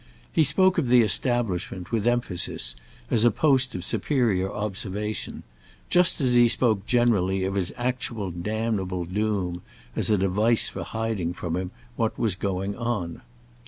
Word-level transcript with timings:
He 0.33 0.43
spoke 0.43 0.79
of 0.79 0.87
the 0.87 1.03
establishment, 1.03 1.91
with 1.91 2.07
emphasis, 2.07 2.75
as 3.11 3.23
a 3.23 3.29
post 3.29 3.75
of 3.75 3.85
superior 3.85 4.51
observation; 4.51 5.43
just 5.91 6.19
as 6.19 6.33
he 6.33 6.47
spoke 6.47 6.87
generally 6.87 7.43
of 7.43 7.53
his 7.53 7.71
actual 7.77 8.31
damnable 8.31 9.05
doom 9.05 9.61
as 9.95 10.09
a 10.09 10.17
device 10.17 10.69
for 10.69 10.83
hiding 10.83 11.33
from 11.33 11.55
him 11.55 11.69
what 11.97 12.17
was 12.17 12.33
going 12.33 12.75
on. 12.75 13.21